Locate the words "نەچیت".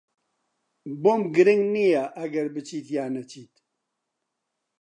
3.15-3.53